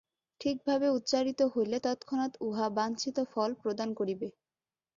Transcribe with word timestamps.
ঠিকভাবে 0.41 0.87
উচ্চারিত 0.89 1.39
হইলে 1.53 1.77
তৎক্ষণাৎ 1.83 2.33
উহা 2.41 2.67
বাঞ্ছিত 2.77 3.17
ফল 3.31 3.49
প্রদান 3.61 3.89
করিবে। 3.99 4.27